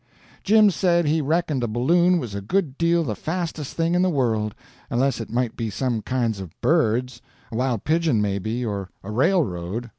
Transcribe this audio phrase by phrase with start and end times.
[0.43, 4.09] Jim said he reckoned a balloon was a good deal the fastest thing in the
[4.09, 4.55] world,
[4.89, 9.87] unless it might be some kinds of birds—a wild pigeon, maybe, or a railroad.